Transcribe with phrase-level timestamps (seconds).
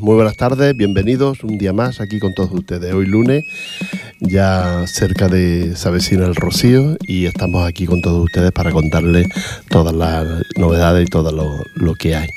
[0.00, 2.92] Muy buenas tardes, bienvenidos un día más aquí con todos ustedes.
[2.92, 3.44] Hoy lunes,
[4.18, 9.28] ya cerca de Savecina el Rocío, y estamos aquí con todos ustedes para contarles
[9.68, 10.26] todas las
[10.56, 12.28] novedades y todo lo, que hay.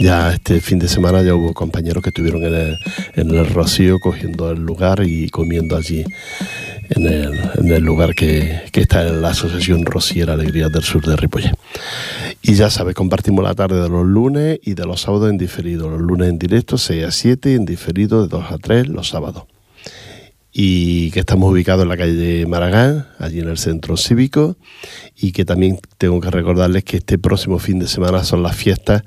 [0.00, 2.78] Ya este fin de semana ya hubo compañeros que estuvieron en el,
[3.16, 6.06] en el Rocío cogiendo el lugar y comiendo allí
[6.90, 11.52] en el, lugar que, está en la Asociación Rociera Alegría del Sur de Ripollet.
[12.40, 15.90] Y ya sabes, compartimos la tarde de los lunes y de los sábados en diferido.
[15.90, 19.08] Los lunes en directo 6 a 7 y en diferido de 2 a 3 los
[19.08, 19.44] sábados.
[20.52, 24.56] Y que estamos ubicados en la calle Maragán, allí en el centro cívico.
[25.16, 29.02] Y que también tengo que recordarles que este próximo fin de semana son las fiestas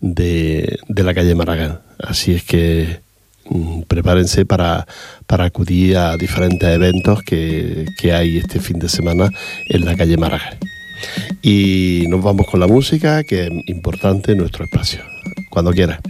[0.00, 1.80] de, de la calle Maragán.
[1.98, 3.00] Así es que
[3.50, 4.86] Mm, prepárense para,
[5.26, 9.30] acudir a diferentes eventos que, hay este fin de semana
[9.68, 10.58] en la calle Maragall.
[11.42, 15.02] Y nos vamos con la música, que es importante en nuestro espacio.
[15.50, 16.00] Cuando quieras.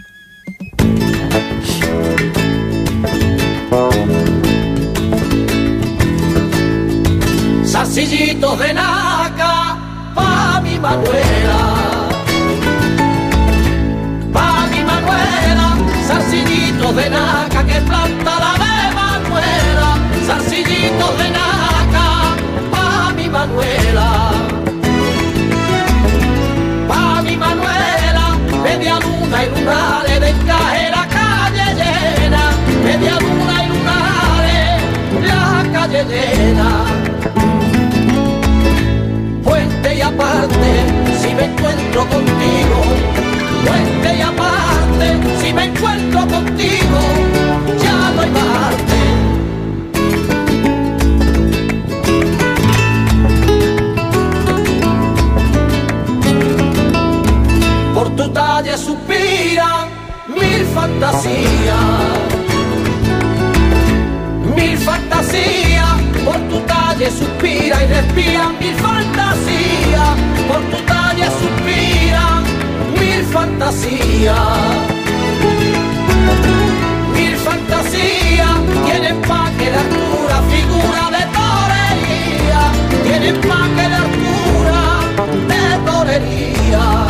[7.64, 9.78] Sacillitos de naca
[10.14, 11.78] pa' mi Manuela
[16.94, 19.90] de naca que planta la de Manuela,
[20.26, 22.06] zarcillitos de naca
[22.70, 23.87] pa' mi Manuela.
[29.46, 32.50] Luna lunares de encaje la calle llena,
[32.84, 34.82] media luna y lunares
[35.28, 36.84] la calle llena.
[39.44, 40.70] Puente y aparte,
[41.20, 42.78] si me encuentro contigo,
[43.64, 45.06] puente y aparte,
[45.40, 47.00] si me encuentro contigo,
[47.82, 49.07] ya no hay parte.
[58.68, 59.88] Tu talle suspiran
[60.28, 61.84] mil fantasías,
[64.56, 70.10] mil fantasías, por tu talle suspira y respiran mil fantasías,
[70.48, 72.44] por tu talle suspiran
[73.00, 74.36] mil fantasías.
[77.44, 78.48] Fantasía,
[78.84, 82.62] tienen pa' que la altura figura de torería,
[83.04, 84.80] tienen pa' que la altura
[85.48, 87.07] de torería.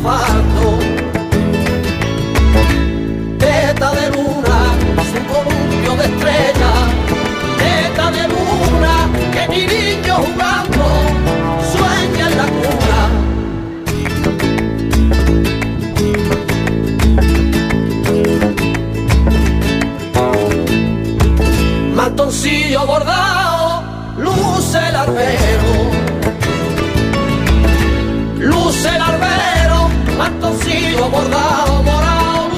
[0.00, 0.78] Asfalto
[3.38, 4.58] de luna,
[5.10, 6.72] su columpio de estrella,
[7.58, 8.94] teta de luna,
[9.32, 10.84] que mi niño jugando
[11.72, 13.00] sueña en la cuna.
[21.94, 23.82] Mantoncillo bordado,
[24.18, 25.74] luce el arbero,
[28.38, 29.59] luce el arbero,
[30.20, 32.50] mantoncillo bordado, morado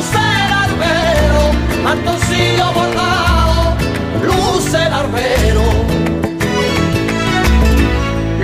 [1.84, 3.76] mantoncillo bordado,
[4.28, 5.64] luce el arbero,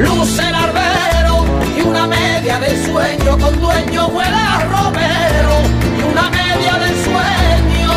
[0.07, 1.35] luce el arbero
[1.77, 5.55] y una media del sueño con dueño vuela romero,
[5.99, 7.93] y una media del sueño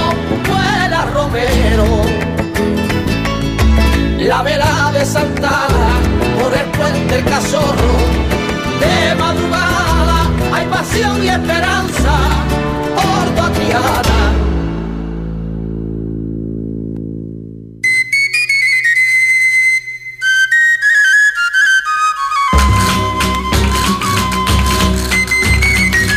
[0.50, 1.88] vuela romero.
[4.19, 5.88] La vela de Santana
[6.39, 7.94] por el puente el cazorro,
[8.81, 9.60] de madrugada
[10.81, 12.19] y esperanza
[12.95, 13.42] por tu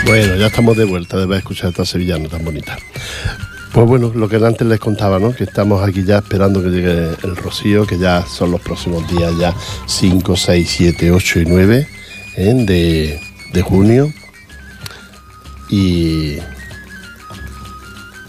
[0.06, 2.78] Bueno, ya estamos de vuelta de escuchar esta sevillana tan bonita.
[3.74, 5.34] Pues bueno, lo que antes les contaba, ¿no?
[5.34, 9.32] Que estamos aquí ya esperando que llegue el rocío, que ya son los próximos días,
[9.38, 9.54] ya
[9.86, 11.88] 5, 6, 7, 8 y 9
[12.36, 13.20] ¿eh?
[13.52, 14.10] de, junio.
[15.74, 16.38] Y,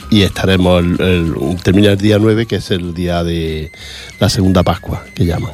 [0.10, 3.72] y estaremos, el, termina el día 9, que es el día de
[4.20, 5.52] la segunda Pascua, que llaman.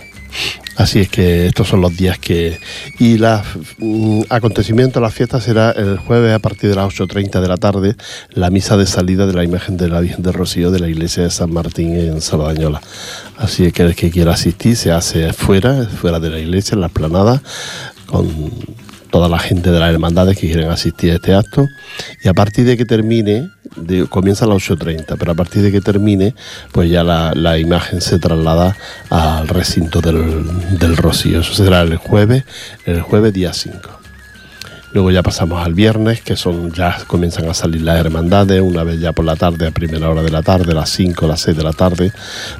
[0.78, 2.62] Así es que estos son los días que...
[2.98, 3.42] Y los
[3.78, 7.96] mm, acontecimientos, la fiesta será el jueves a partir de las 8.30 de la tarde,
[8.30, 11.24] la misa de salida de la imagen de la Virgen de Rocío de la iglesia
[11.24, 12.82] de San Martín en Saldañola.
[13.38, 16.82] Así es que el que quiera asistir se hace fuera, fuera de la iglesia, en
[16.82, 17.44] la esplanada,
[18.06, 18.50] con
[19.12, 21.68] toda la gente de las hermandades que quieren asistir a este acto.
[22.24, 23.50] Y a partir de que termine,
[24.10, 26.34] comienza a las 8.30, pero a partir de que termine,
[26.72, 28.76] pues ya la, imagen se traslada
[29.10, 31.42] al recinto del, del Rocío.
[31.42, 32.44] Eso será el jueves,
[32.86, 34.01] el jueves día 5.
[34.94, 39.00] Luego ya pasamos al viernes, que son ya comienzan a salir las hermandades, una vez
[39.00, 41.56] ya por la tarde, a primera hora de la tarde, a las 5, las 6
[41.56, 42.12] de la tarde,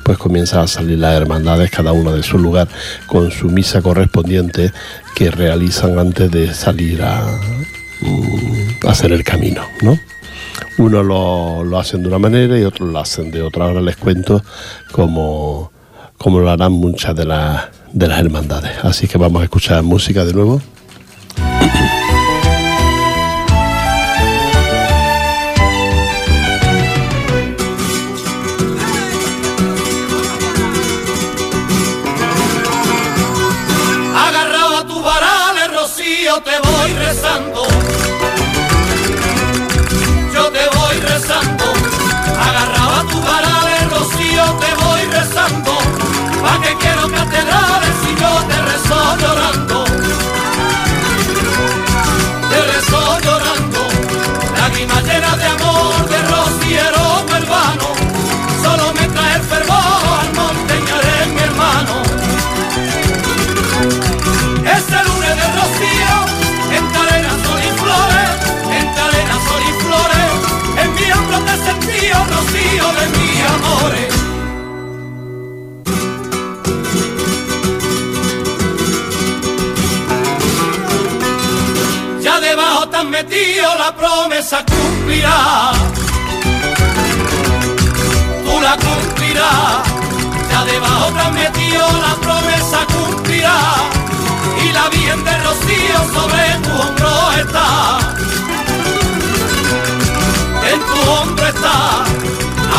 [0.04, 2.70] pues comienzan a salir las hermandades, cada una de su lugar,
[3.06, 4.72] con su misa correspondiente
[5.14, 7.22] que realizan antes de salir a,
[8.02, 10.00] mm, hacer el camino, ¿no?
[10.78, 13.66] Uno lo, lo, hacen de una manera y otros lo hacen de otra.
[13.66, 14.42] Ahora les cuento
[14.92, 15.72] cómo,
[16.18, 18.72] cómo lo harán muchas de, de las hermandades.
[18.84, 20.62] Así que vamos a escuchar música de nuevo.
[83.24, 85.72] Metido la promesa cumplirá.
[88.46, 89.84] Tú la cumplirás,
[90.50, 91.70] ya debajo te
[92.08, 93.60] la promesa cumplirá.
[94.64, 97.70] Y la bien de rocío sobre tu hombro está.
[100.72, 101.78] En tu hombro está,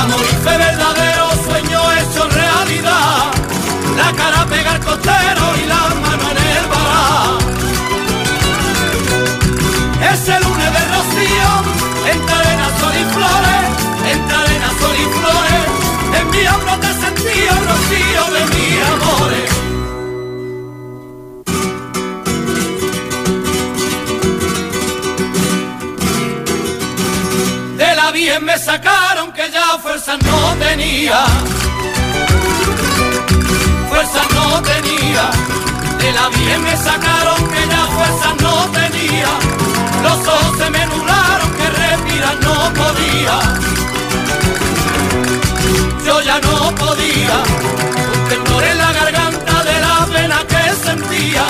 [0.00, 3.30] amor y fe verdadero, sueño hecho realidad.
[3.96, 4.41] La cara
[28.42, 31.24] me sacaron que ya fuerza no tenía,
[33.88, 35.30] fuerza no tenía.
[35.98, 39.62] De la bien me sacaron que ya fuerza no tenía
[40.02, 43.36] los ojos se me nublaron, que respirar no podía.
[46.04, 47.36] Yo ya no podía,
[48.14, 51.44] un temblor en la garganta de la pena que sentía,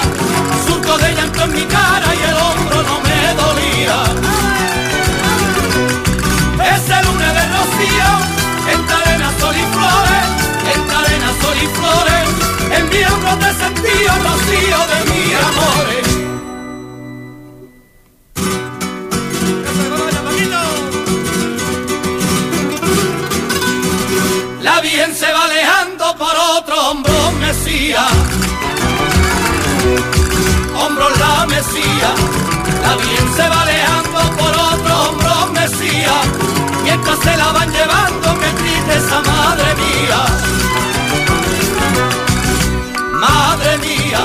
[0.66, 4.31] surco de llanto en mi cara y el hombro no me dolía.
[7.82, 10.26] Lunes de rocío, en arena sol y flores,
[10.74, 12.26] en arena sol y flores,
[12.78, 16.22] en mi hombro te sentí rocío de mi amores.
[24.82, 28.04] bien se va alejando por otro hombro mesía.
[30.76, 32.14] Hombro la mesía,
[32.82, 36.51] la bien se va alejando por otro hombro mesía.
[37.22, 40.20] Se la van llevando, qué tristeza, madre mía.
[43.20, 44.20] Madre mía,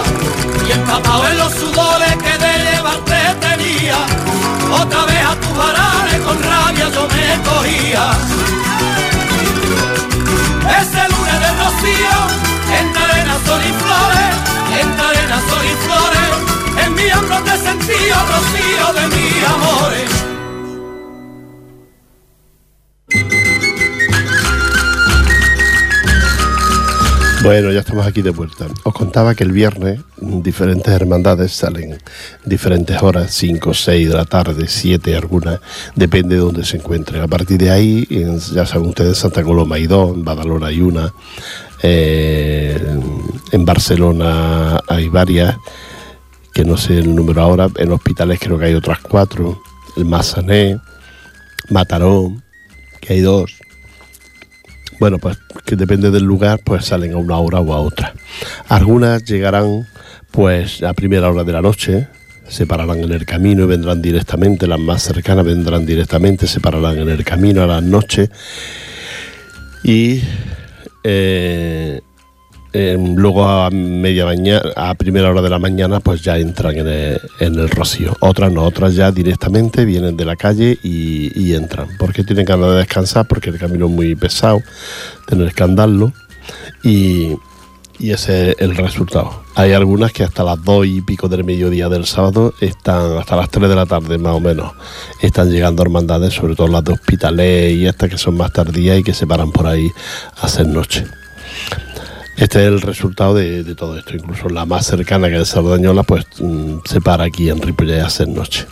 [0.68, 3.98] y empapado en los sudores que de llevarte tenía.
[4.82, 8.06] Otra vez a tus varales con rabia yo me cogía.
[10.82, 12.18] Ese lunes de rocío,
[12.80, 14.32] en arena, sol y flores,
[14.80, 15.68] en arena, sol
[16.86, 20.17] en mi hombro te sentí rocío de mi amores.
[27.48, 28.68] Bueno, ya estamos aquí de vuelta.
[28.84, 31.98] Os contaba que el viernes diferentes hermandades salen
[32.44, 35.62] diferentes horas, 5, 6 de la tarde, 7 algunas,
[35.96, 37.22] depende de dónde se encuentren.
[37.22, 38.06] A partir de ahí,
[38.54, 41.14] ya saben ustedes, en Santa Coloma hay dos, en Badalona hay una,
[41.84, 42.86] eh,
[43.54, 45.56] en Barcelona hay varias,
[46.54, 49.62] que no sé el número ahora, en hospitales creo que hay otras cuatro,
[49.96, 50.82] el Mazané,
[51.70, 52.30] Mataró,
[53.00, 53.56] que hay dos,
[55.00, 58.14] bueno, pues que depende del lugar, pues salen a una hora o a otra.
[58.68, 59.88] Algunas llegarán
[60.32, 62.08] pues a primera hora de la noche,
[62.48, 66.98] se pararán en el camino y vendrán directamente, las más cercanas vendrán directamente, se pararán
[66.98, 68.30] en el camino a las noches
[69.84, 70.22] y
[71.04, 72.02] eh,
[72.78, 76.88] em, luego a media mañana, a primera hora de la mañana, pues ya entran en
[76.88, 78.16] el, rocío.
[78.20, 81.88] Otras no, otras ya directamente vienen de la calle y, entran.
[81.98, 84.62] Porque tienen que andar a descansar, porque el camino es muy pesado,
[85.26, 86.14] tener que andarlo.
[86.84, 87.36] Y,
[88.00, 89.44] y ese es el resultado.
[89.56, 93.50] Hay algunas que hasta las dos y pico del mediodía del sábado están, hasta las
[93.50, 94.74] 3 de la tarde más o menos,
[95.22, 99.04] están llegando hermandades, sobre todo las de hospitales y estas que son más tardías y
[99.04, 99.92] que se paran por ahí
[100.40, 101.06] a hacer noche.
[102.38, 104.16] Este es el resultado de, todo esto.
[104.16, 108.08] Incluso la más cercana que es Sardañola, pues mm, se para aquí en Ripollet a
[108.08, 108.68] hacer noche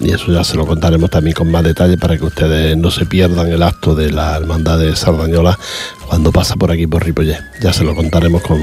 [0.00, 3.06] y eso ya se lo contaremos también con más detalle para que ustedes no se
[3.06, 5.58] pierdan el acto de la Hermandad de Sardañola
[6.06, 7.38] cuando pasa por aquí por Ripollet.
[7.60, 8.60] Ya se lo contaremos con,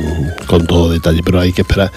[0.48, 1.92] con todo detalle, pero hay que esperar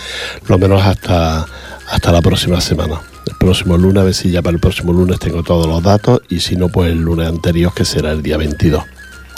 [0.46, 1.46] lo menos hasta,
[1.90, 3.00] hasta la próxima semana.
[3.26, 6.20] El próximo lunes, a ver si ya para el próximo lunes tengo todos los datos
[6.28, 8.82] y si no, pues el lunes anterior, que será el día 22.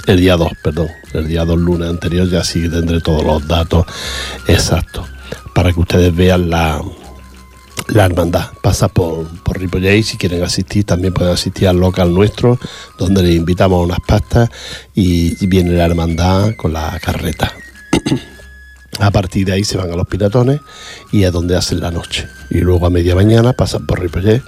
[0.06, 0.88] El día 2, perdón.
[1.12, 3.86] El día 2, lunes anterior, ya sí tendré todos los datos
[4.46, 5.08] exactos
[5.54, 6.82] para que ustedes vean la,
[7.88, 12.12] la hermandad pasa por, por Ripollet y si quieren asistir también pueden asistir al local
[12.12, 12.58] nuestro
[12.98, 14.50] donde les invitamos a unas pastas
[14.94, 17.52] y, viene la hermandad con la carreta.
[19.00, 20.60] a partir de ahí se van a los piratones
[21.12, 22.26] y es donde hacen la noche.
[22.50, 24.42] Y luego a media mañana pasan por Ripollet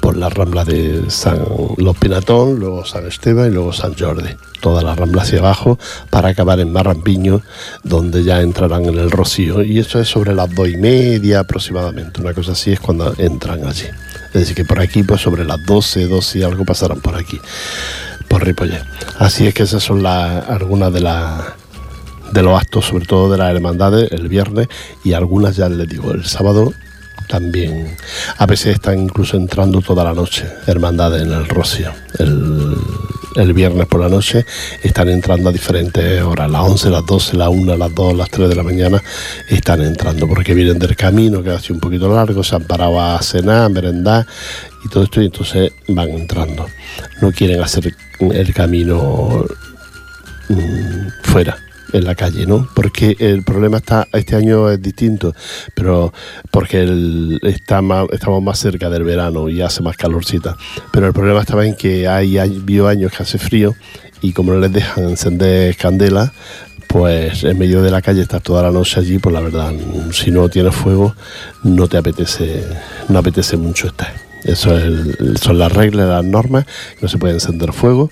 [0.00, 1.38] por la rambla de San
[1.76, 4.30] Los Pinatón, luego San Esteban y luego San Jordi.
[4.60, 5.78] Toda la rambla hacia abajo
[6.10, 7.42] para acabar en Marrampiño,
[7.82, 9.62] donde ya entrarán en el Rocío.
[9.62, 12.20] Y eso es sobre las dos y media aproximadamente.
[12.20, 13.86] Una cosa así es cuando entran allí.
[14.28, 17.40] Es decir, que por aquí, pues sobre las 12, 12 y algo pasarán por aquí,
[18.28, 18.84] por Ripollet.
[19.18, 21.44] Así es que esas son las, algunas de las
[22.32, 24.66] de los actos, sobre todo de las hermandades, el viernes
[25.04, 26.72] y algunas ya les digo, el sábado
[27.26, 27.96] también.
[28.38, 31.92] A veces están incluso entrando toda la noche, hermandades en el Rocío.
[32.18, 34.46] El, viernes por la noche
[34.82, 38.48] están entrando a diferentes horas, las 11, las 12, las 1, las 2, las 3
[38.48, 39.02] de la mañana
[39.48, 43.00] están entrando porque vienen del camino que ha sido un poquito largo, se han parado
[43.00, 44.26] a cenar, a merendar
[44.84, 46.66] y todo esto y entonces van entrando.
[47.20, 49.44] No quieren hacer el camino
[50.48, 51.63] mm, fuera
[51.94, 52.68] en la calle, ¿no?
[52.74, 55.32] Porque el problema está, este año es distinto,
[55.74, 56.12] pero
[56.50, 56.82] porque
[57.42, 57.80] está
[58.12, 60.56] estamos más cerca del verano y hace más calorcita.
[60.92, 63.74] Pero el problema estaba en que hay, hay años que hace frío
[64.20, 66.32] y como no les dejan encender candela,
[66.88, 69.72] pues en medio de la calle estar toda la noche allí, pues la verdad,
[70.12, 71.14] si no tienes fuego,
[71.62, 72.64] no te apetece,
[73.08, 74.12] no apetece mucho estar.
[74.42, 76.66] Eso es, son las reglas, las normas,
[77.00, 78.10] no se puede encender fuego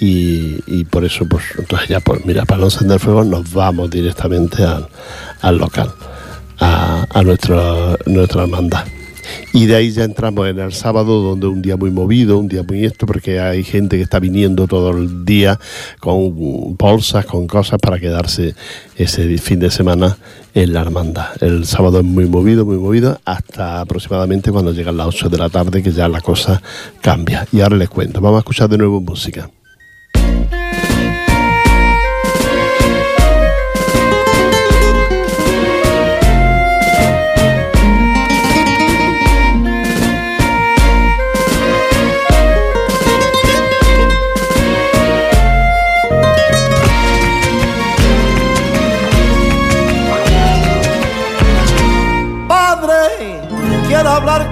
[0.00, 4.64] y, por eso, pues entonces ya, pues mira, para no encender fuego nos vamos directamente
[4.64, 5.92] al, local,
[6.58, 8.84] a, a nuestra, nuestra hermandad.
[9.52, 12.62] Y de ahí ya entramos en el sábado, donde un día muy movido, un día
[12.62, 15.58] muy esto, porque hay gente que está viniendo todo el día
[15.98, 18.54] con bolsas, con cosas para quedarse
[18.96, 20.16] ese fin de semana
[20.54, 21.42] en la hermandad.
[21.42, 25.48] El sábado es muy movido, muy movido, hasta aproximadamente cuando llegan las 8 de la
[25.48, 26.62] tarde, que ya la cosa
[27.00, 27.46] cambia.
[27.52, 29.50] Y ahora les cuento, vamos a escuchar de nuevo música.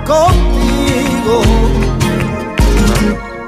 [0.07, 1.43] Contigo.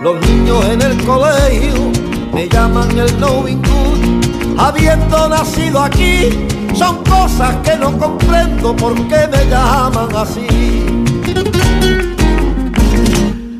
[0.02, 1.92] Los niños en el colegio
[2.32, 4.59] me llaman el knowing good.
[4.59, 6.30] Habiendo nacido aquí,
[6.75, 10.47] son cosas que no comprendo por qué me llaman así.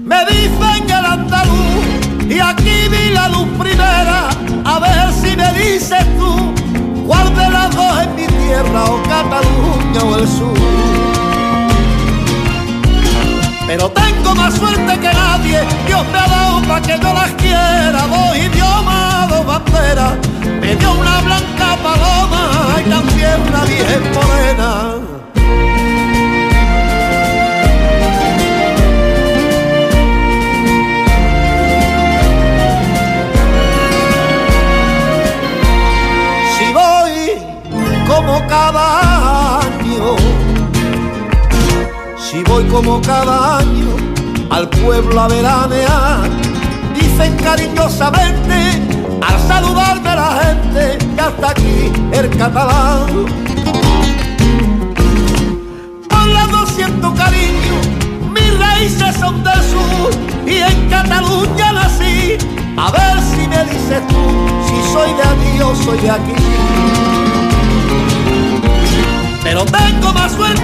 [0.05, 1.85] Me dicen el andaluz
[2.29, 4.29] y aquí vi la luz primera.
[4.65, 6.53] A ver si me dices tú
[7.07, 10.90] cuál de las dos es mi tierra o Cataluña o el sur.
[13.71, 18.05] Pero tengo más suerte que nadie, Dios me ha dado para que yo las quiera,
[18.09, 20.15] dos idiomas, dos banderas,
[20.61, 24.95] me dio una blanca paloma y también una virgen morena.
[36.59, 40.30] Si voy como cada año
[42.31, 43.97] si voy como cada año
[44.51, 46.31] al pueblo a veranear,
[46.95, 48.81] dicen cariñosamente
[49.21, 53.27] al saludarme la gente que hasta aquí el catalán.
[56.33, 57.77] Las siento cariño,
[58.33, 60.11] mis raíces son del sur
[60.47, 62.39] y en Cataluña nací.
[62.77, 64.23] A ver si me dices tú,
[64.67, 66.35] si soy de aquí o soy de aquí.
[69.43, 70.60] Pero tengo más suerte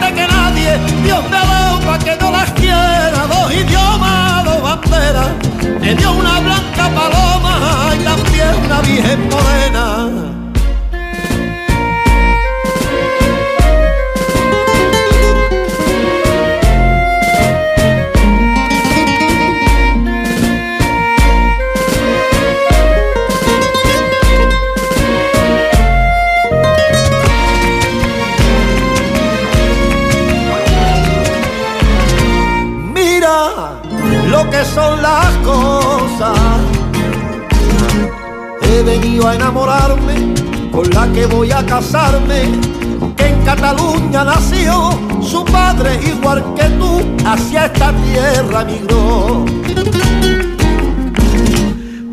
[43.66, 49.44] Cataluña nació, su padre igual que tú hacia esta tierra migró.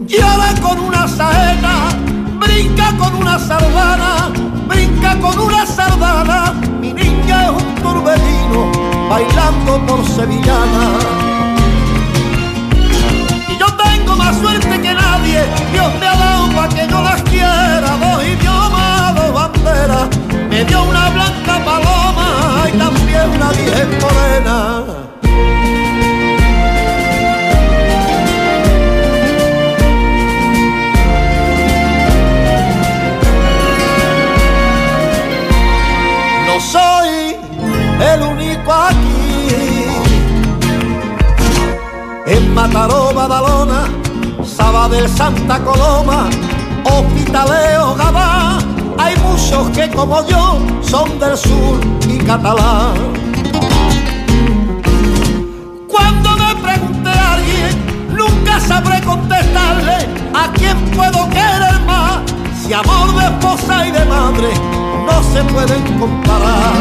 [0.08, 1.90] Llora con una saeta,
[2.40, 4.32] brinca con una sardana,
[4.68, 8.72] brinca con una sardana, mi niña es un torbellino
[9.08, 11.34] bailando por sevillana.
[14.18, 15.44] Más suerte que nadie,
[15.74, 20.08] Dios me ha que yo las quiera, dos idiomas, dos banderas,
[20.72, 24.84] una blanca paloma y también una virgen morena.
[36.48, 37.36] No soy
[38.14, 39.86] el único aquí
[42.26, 44.04] en Mataró, Badalona
[44.90, 46.30] del Santa Coloma,
[46.84, 48.60] Hospitaleo, Gabá,
[48.98, 52.94] hay muchos que como yo son del sur y catalán.
[55.88, 62.22] Cuando me pregunte a alguien, nunca sabré contestarle a quién puedo querer más,
[62.62, 64.50] si amor de esposa y de madre
[65.06, 66.74] no se pueden comparar.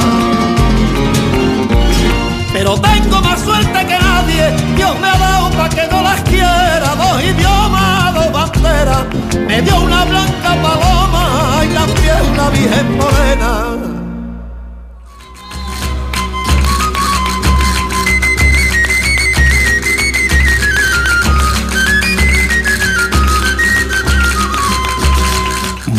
[2.53, 6.95] Pero tengo más suerte que nadie, Dios me ha dado para que no las quiera,
[6.97, 9.05] dos idiomas, dos banderas,
[9.47, 13.77] me dio una blanca paloma una virgen morena.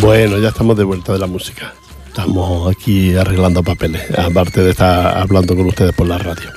[0.00, 1.74] Bueno, ya estamos de vuelta de la música.
[2.06, 6.50] Estamos aquí arreglando papeles, aparte de estar hablando con ustedes por la radio.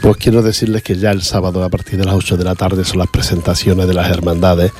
[0.00, 2.84] Pues quiero decirles que ya el sábado a partir de las 8 de la tarde
[2.84, 4.72] son las presentaciones de las hermandades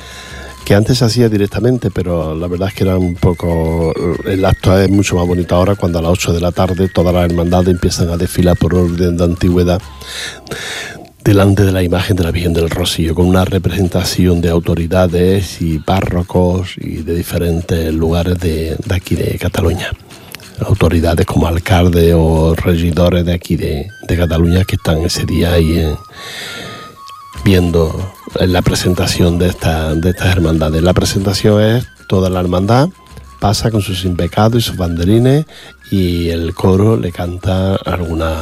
[0.72, 3.92] que antes se hacía directamente, pero la verdad es que era un poco...
[4.24, 7.12] El acto es mucho más bonito ahora cuando a las 8 de la tarde todas
[7.12, 9.82] las hermandades empiezan a desfilar por orden de antigüedad
[11.22, 15.78] delante de la imagen de la Virgen del Rocío, con una representación de autoridades y
[15.78, 19.90] párrocos y de diferentes lugares de, aquí de Cataluña.
[20.60, 25.94] Autoridades como alcaldes o regidores de aquí de, Cataluña que están ese día ahí eh,
[27.44, 30.82] viendo la presentación de, esta, de estas hermandades.
[30.82, 32.88] La presentación es toda la hermandad
[33.42, 35.46] pasa con sus impecados y sus banderines
[35.90, 38.36] y el coro le canta alguna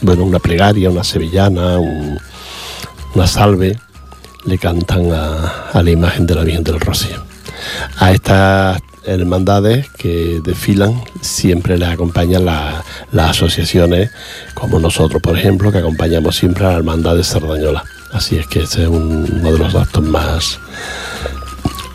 [0.00, 3.78] bueno, una plegaria, una sevillana, una salve,
[4.46, 7.22] le cantan a, la imagen de la Virgen del Rocío.
[7.98, 14.10] A estas hermandades que desfilan siempre les acompañan las asociaciones,
[14.54, 17.84] como nosotros, por ejemplo, que acompañamos siempre a la hermandad de Sardañola.
[18.12, 20.58] Así es que este es uno de los actos más,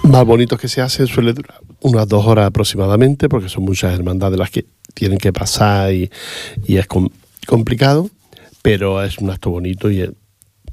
[0.03, 4.37] más bonitos que se hacen, suele durar unas dos horas aproximadamente, porque son muchas hermandades
[4.37, 6.11] las que tienen que pasar y,
[6.65, 6.87] y es
[7.47, 8.09] complicado,
[8.61, 10.11] pero es un acto bonito y es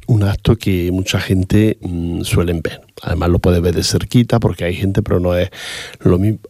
[0.06, 2.80] un acto que mucha gente mm, suele ver.
[3.02, 5.50] Además lo puede ver de cerquita porque hay gente, pero no es
[6.00, 6.40] lo mismo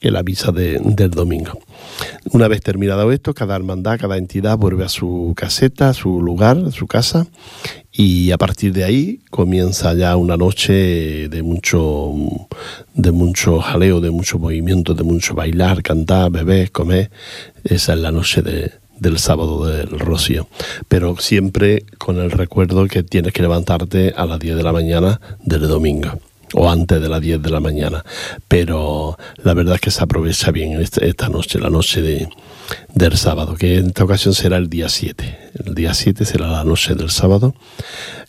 [0.00, 1.58] que la misa del domingo.
[2.32, 6.58] Una vez terminado esto, cada hermandad, cada entidad vuelve a su caseta, a su lugar,
[6.66, 7.26] a su casa,
[7.92, 12.12] y a partir de ahí comienza ya una noche de mucho,
[12.94, 17.10] de mucho jaleo, de mucho movimiento, de mucho bailar, cantar, beber, comer.
[17.64, 20.48] Esa es la noche de, del sábado del rocío,
[20.86, 25.20] pero siempre con el recuerdo que tienes que levantarte a las 10 de la mañana
[25.44, 26.20] del domingo
[26.54, 28.04] o antes de las 10 de la mañana,
[28.46, 32.28] pero la verdad es que se aprovecha bien esta, noche, la noche de,
[32.94, 35.38] del sábado, que en esta ocasión será el día 7.
[35.64, 37.54] El día 7 será la noche del sábado,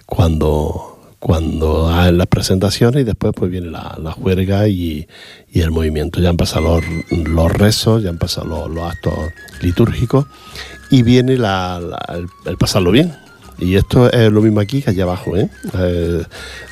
[0.05, 5.08] cuando cuando hay las presentaciones y después pues viene la, juerga y,
[5.53, 6.21] el movimiento.
[6.21, 6.79] Ya han pasado
[7.12, 9.13] los, rezos, ya han pasado los, actos
[9.62, 10.25] litúrgicos
[10.89, 13.15] y viene el, pasarlo bien.
[13.60, 15.36] Y esto es lo mismo aquí que allá abajo.
[15.36, 15.50] ¿eh?
[15.78, 16.24] Eh,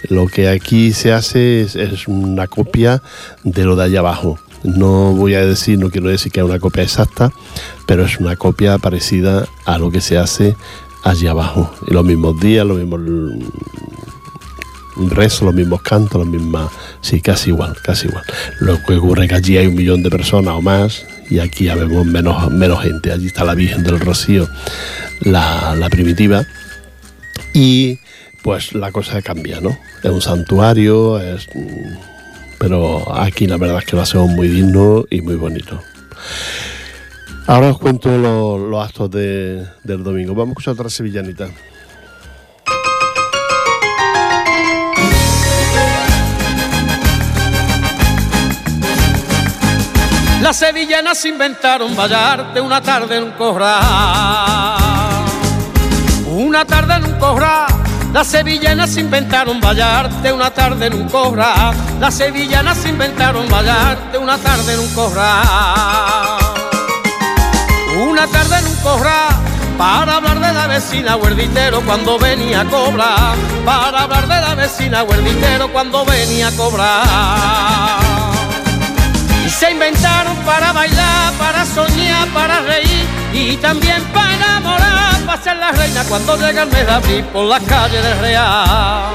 [0.10, 3.02] lo que aquí se hace es, una copia
[3.44, 4.40] de lo de allá abajo.
[4.64, 7.32] No voy a decir, no quiero decir que es una copia exacta,
[7.86, 10.56] pero es una copia parecida a lo que se hace
[11.04, 11.74] allá abajo.
[11.88, 13.02] Los mismos días, los mismos
[15.10, 16.72] rezos, los mismos cantos, los mismas.
[17.02, 18.24] Sí, casi igual, casi igual.
[18.60, 21.66] Lo que ocurre es que allí hay un millón de personas o más y aquí
[21.66, 23.12] ya vemos menos, menos gente.
[23.12, 24.48] Allí está la Virgen del Rocío,
[25.22, 26.46] la, la primitiva.
[27.60, 27.98] Y
[28.44, 29.80] pues la cosa cambia, ¿no?
[30.04, 31.48] Es un santuario, es
[32.60, 35.82] pero aquí la verdad es que lo hacemos muy digno y muy bonito.
[37.48, 40.36] Ahora os cuento los, actos del domingo.
[40.36, 41.50] Vamos a escuchar otra sevillanita.
[50.44, 54.67] Las sevillanas inventaron vallarte una tarde en un corral.
[58.18, 61.76] Las sevillanas inventaron vallarte una tarde en un corral.
[62.00, 65.46] Las sevillanas inventaron vallarte una tarde en un corral.
[68.10, 69.36] Una tarde en un corral
[69.78, 73.36] para hablar de la vecina huerditero cuando venía a cobrar.
[73.64, 78.00] Para hablar de la vecina huerditero cuando venía a cobrar.
[79.46, 84.37] Y se inventaron para bailar, para soñar, para reír y también para
[86.06, 89.06] cuando llega el mes de abril por las calles del Real.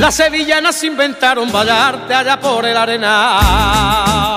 [0.00, 4.34] Las sevillanas inventaron bailarte allá por el arena.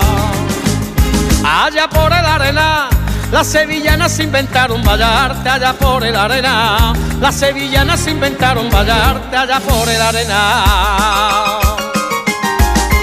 [1.44, 2.90] Allá por el arena.
[3.32, 6.94] Las sevillanas inventaron bailarte allá por el arena.
[7.20, 10.64] Las sevillanas inventaron bailarte allá por el arena.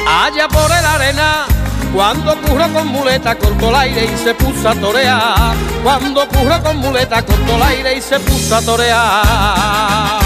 [0.07, 1.52] Allá por el arena
[1.93, 5.55] cuando ocurrió con muleta cortó el aire y se puso a torear.
[5.83, 10.21] Cuando ocurrió con muleta cortó el aire y se puso a torear.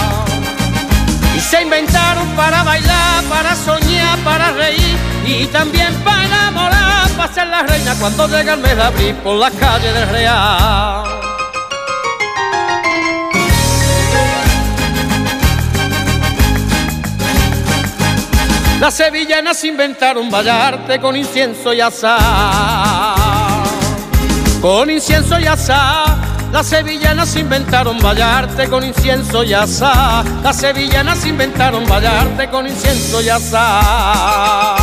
[1.37, 7.49] Y se inventaron para bailar, para soñar, para reír y también para enamorar, para ser
[7.49, 11.26] la reina cuando llega el mes de abril por las calles del Real.
[18.81, 23.15] Las sevillanas inventaron vallarte con incienso y azar.
[24.61, 26.19] Con incienso y azar.
[26.53, 30.27] Las sevillanas inventaron vallarte con incienso y azar.
[30.43, 34.77] Las sevillanas inventaron vallarte con incienso y azar.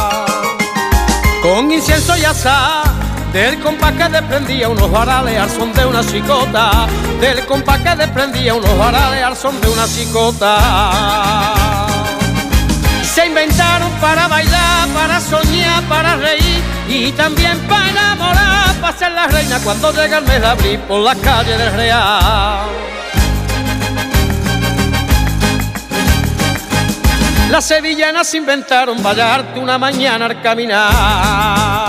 [1.43, 2.91] Con incienso y azar.
[3.32, 6.88] Del compás que desprendía unos varales al son de una chicota.
[7.21, 11.62] Del compás que desprendía unos varales al son de una chicota
[13.13, 19.28] se inventaron para bailar, para soñar, para reír y también para enamorar, para ser la
[19.28, 22.65] reina cuando llega el mes de abril por las calles del Real.
[27.52, 31.86] Las sevillanas inventaron bailarte una mañana al caminar,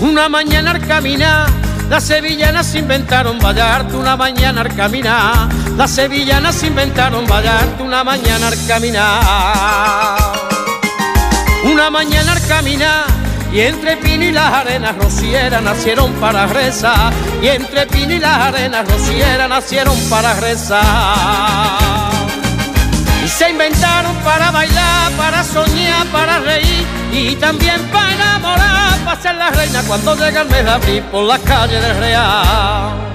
[0.00, 1.61] una mañana al caminar
[1.92, 5.50] las sevillanas inventaron vallarte una mañana al caminar.
[5.76, 10.16] Las sevillanas inventaron vallarte una mañana al caminar.
[11.64, 13.04] Una mañana al caminar.
[13.52, 17.12] Y entre Pino y las arenas rocieras nacieron para rezar.
[17.42, 20.80] Y entre Pino y las arenas rocieras nacieron para rezar.
[23.22, 29.34] Y se inventaron para bailar, para soñar, para reír y también para enamorar, para ser
[29.34, 33.12] la reina cuando llega el mes de abril por las calles del Real.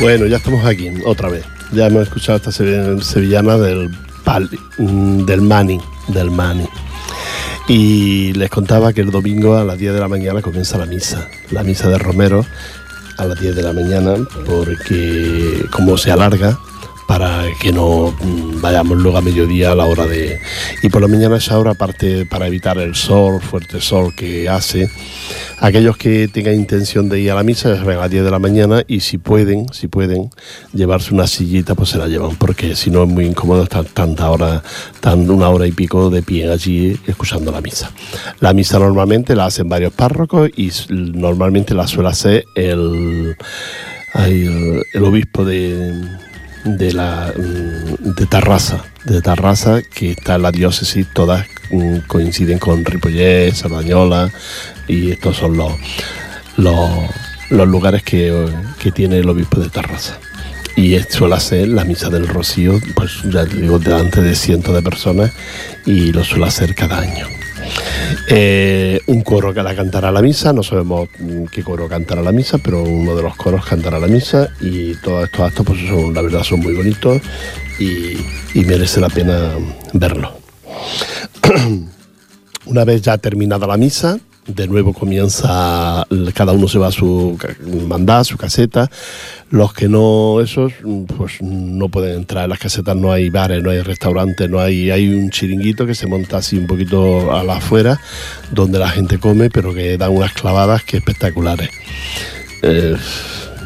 [0.00, 1.44] Bueno, ya estamos aquí otra vez.
[1.72, 3.90] Ya hemos escuchado esta sevillana del,
[4.78, 6.66] mm, del Mani, del Mani.
[7.68, 11.28] Y les contaba que el domingo a las 10 de la mañana comienza la misa,
[11.50, 12.46] la misa de Romero
[13.16, 16.58] a las 10 de la mañana, porque como se alarga,
[17.06, 20.40] para que no mm, vayamos luego a mediodía a la hora de...
[20.82, 24.90] Y por la mañana esa hora, aparte para evitar el sol, fuerte sol que hace,
[25.58, 28.82] aquellos que tengan intención de ir a la misa, a las 10 de la mañana
[28.86, 30.30] y si pueden, si pueden,
[30.72, 34.28] llevarse una sillita, pues se la llevan, porque si no es muy incómodo estar tanta
[34.30, 34.62] hora,
[35.00, 37.90] tan una hora y pico de pie allí escuchando la misa.
[38.40, 43.36] La misa normalmente la hacen varios párrocos y normalmente la suele hacer el,
[44.14, 46.25] el obispo de
[46.66, 52.58] de la mm, de Tarrasa, de Tarrasa, que está en la diócesis, todas mm, coinciden
[52.58, 54.30] con Ripollés, Sardañola,
[54.88, 55.72] y estos son los,
[56.56, 58.48] los, lugares que,
[58.78, 60.18] que tiene el obispo de Tarrasa
[60.76, 65.32] y suele ser la misa del Rocío, pues ya digo, delante de cientos de personas
[65.86, 67.26] y lo suele hacer cada año.
[68.28, 71.08] Eh, un coro que la cantará la misa, no sabemos
[71.52, 75.24] qué coro cantará la misa, pero uno de los coros cantará la misa y todos
[75.24, 77.20] estos actos, pues son, la verdad, son muy bonitos
[77.78, 78.16] y,
[78.64, 79.52] merece la pena
[79.92, 80.32] verlo.
[82.66, 87.38] Una vez ya terminada la misa, de nuevo comienza, cada uno se va a su
[87.86, 88.90] mandar, su caseta.
[89.50, 90.72] Los que no, esos,
[91.16, 92.44] pues no pueden entrar.
[92.44, 95.94] En las casetas no hay bares, no hay restaurantes, no hay, hay un chiringuito que
[95.94, 98.00] se monta así un poquito a la afuera,
[98.50, 101.70] donde la gente come, pero que dan unas clavadas que espectaculares.
[102.62, 102.96] Eh,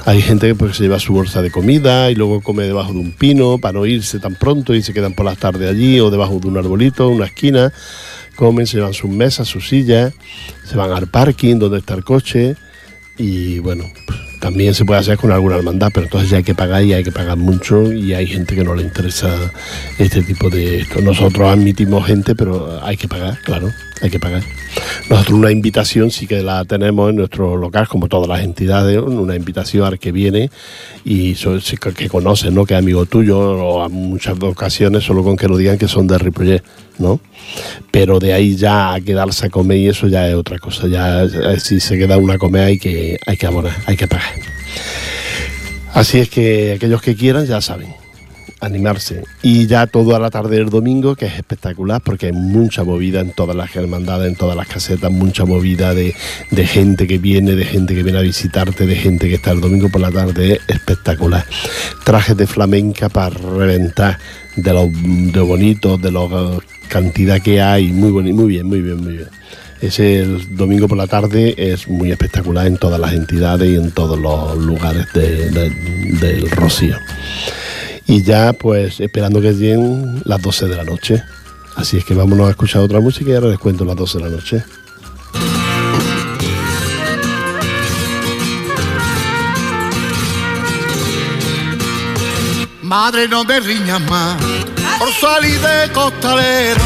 [0.06, 2.98] hay gente que pues, se lleva su bolsa de comida y luego come debajo de
[2.98, 6.10] un pino para no irse tan pronto y se quedan por las tardes allí o
[6.10, 7.72] debajo de un arbolito, una esquina
[8.40, 10.14] comen, se llevan sus mesas, sus sillas,
[10.64, 12.56] se van al parking donde está el coche
[13.18, 13.84] y bueno,
[14.40, 17.04] también se puede hacer con alguna hermandad, pero entonces ya hay que pagar y hay
[17.04, 19.52] que pagar mucho y hay gente que no le interesa
[19.98, 21.02] este tipo de esto.
[21.02, 24.42] Nosotros admitimos gente, pero hay que pagar, claro, hay que pagar.
[25.10, 29.34] Nosotros una invitación sí que la tenemos en nuestro local, como todas las entidades, una
[29.34, 30.50] invitación al que viene
[31.04, 32.64] y que conoce, ¿no?
[32.64, 36.06] que es amigo tuyo, o a muchas ocasiones solo con que lo digan que son
[36.06, 36.62] de Ripollet,
[36.98, 37.18] ¿no?
[37.90, 41.26] Pero de ahí ya a quedarse a comer y eso ya es otra cosa, ya
[41.58, 44.32] si se queda una comer hay que, hay que abonar, hay que pagar.
[45.92, 47.92] Así es que aquellos que quieran ya saben
[48.60, 49.24] animarse.
[49.42, 53.20] Y ya todo a la tarde del domingo, que es espectacular, porque hay mucha movida
[53.20, 56.14] en todas las hermandades, en todas las casetas, mucha movida de,
[56.66, 59.88] gente que viene, de gente que viene a visitarte, de gente que está el domingo
[59.88, 61.44] por la tarde, es espectacular.
[62.04, 64.18] Trajes de flamenca para reventar,
[64.56, 69.16] de los de bonitos, de la cantidad que hay, muy, muy bien, muy bien, muy
[69.16, 69.28] bien.
[69.80, 74.18] Ese domingo por la tarde es muy espectacular en todas las entidades y en todos
[74.18, 76.98] los lugares del Rocío
[78.10, 81.22] y ya pues esperando que lleguen las 12 de la noche.
[81.76, 84.24] Así es que vámonos a escuchar otra música y ahora les cuento las 12 de
[84.24, 84.64] la noche.
[92.82, 94.42] Madre, no me riñas más
[94.98, 96.82] por salir de costalero.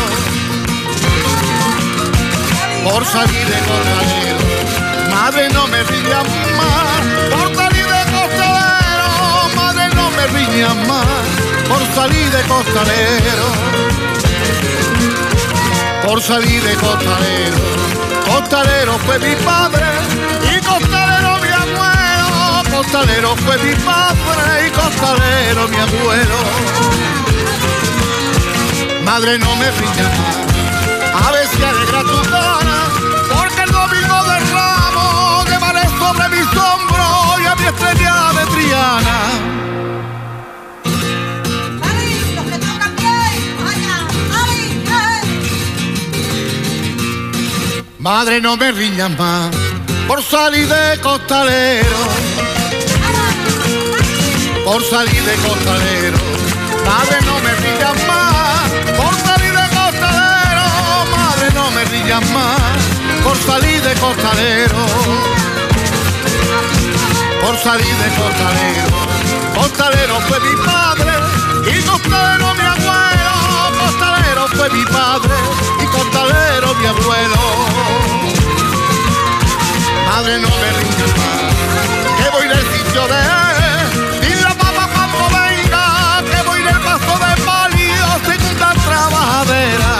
[2.84, 5.10] Por salir de costalero.
[5.10, 6.24] Madre, no me riñas
[6.58, 6.93] más
[10.24, 11.06] Me riñas más
[11.68, 13.46] por salir de costalero,
[16.06, 17.56] por salir de costalero.
[18.24, 19.84] Costalero fue mi padre
[20.50, 22.76] y costalero mi abuelo.
[22.76, 26.36] Costalero fue mi padre y costalero mi abuelo.
[29.04, 30.36] Madre no me riñas más,
[31.22, 32.78] a si alegra tu cara,
[33.28, 39.54] porque el domingo de ramo llevaré sobre mis hombros y a mi estrella de Triana.
[48.04, 49.48] Madre, no me riñas más
[50.06, 52.00] por salir de costalero.
[54.62, 56.18] Por salir de costalero.
[56.84, 60.66] Madre, no me riñas más por salir de costalero.
[61.16, 62.60] Madre, no me riñas más
[63.24, 64.84] por salir de costalero.
[67.40, 68.86] Por salir de costalero.
[69.54, 71.12] Costalero fue mi padre
[71.72, 72.83] y costalero abuelo.
[73.84, 75.34] Costalero fue mi padre
[75.78, 77.36] y costalero mi abuelo.
[80.08, 86.22] Madre no me rinda más, que voy del sitio de y la papa cuando venga,
[86.30, 89.94] que voy del paso de palio, segunda trabajadera.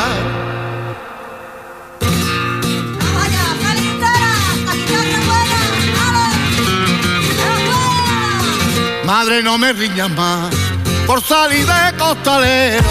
[9.05, 10.64] Madre, no me riñas más
[11.07, 12.85] por salir de costalero.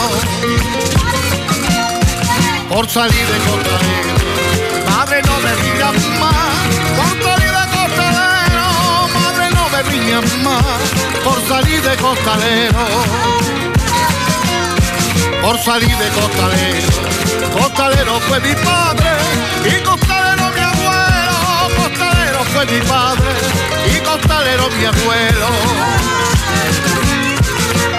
[2.70, 4.14] Por salir de costalero.
[4.90, 6.44] Madre, no me riñas más
[10.44, 10.64] más
[11.24, 12.86] por salir de costalero.
[15.42, 16.88] Por salir de costalero.
[17.54, 19.12] Costalero fue mi padre
[19.66, 21.36] y costalero mi abuelo.
[21.78, 23.32] Costalero fue mi padre
[23.96, 25.48] y costalero mi abuelo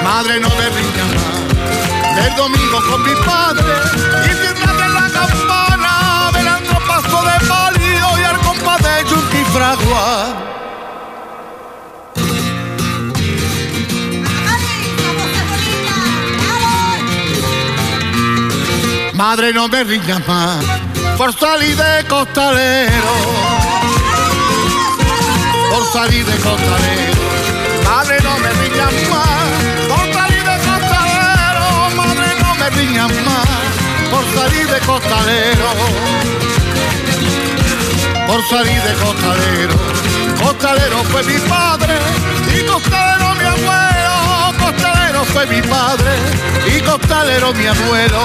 [0.04, 2.26] madre no me riña más.
[2.26, 3.74] El domingo con mi padre
[4.26, 10.06] y firmate la campana, velando paso de palio y al compás de Yuki Fragua.
[19.14, 20.64] Madre no me riñas más,
[21.16, 23.14] por salir de costalero,
[25.70, 27.22] por salir de costalero,
[27.84, 29.33] madre no me riñas más.
[32.64, 33.48] Me riñas más
[34.10, 35.70] por salir de costalero.
[38.26, 39.74] Por salir de costalero.
[40.42, 41.94] Costalero fue mi padre
[42.56, 44.14] y costalero mi abuelo.
[44.58, 46.12] Costalero fue mi padre
[46.66, 48.22] y costalero mi abuelo.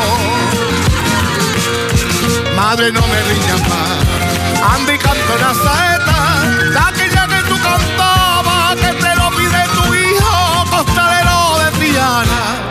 [2.55, 4.73] Madre, no me riñas más.
[4.75, 6.17] Andy canto una saeta,
[6.75, 12.69] la que ya que tú cantabas, que te lo pide tu hijo, costalero de Triana.